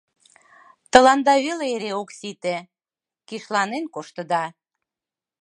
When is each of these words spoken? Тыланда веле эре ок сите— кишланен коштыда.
Тыланда 0.91 1.33
веле 1.45 1.65
эре 1.75 1.91
ок 2.01 2.09
сите— 2.17 2.55
кишланен 3.27 3.85
коштыда. 3.93 4.43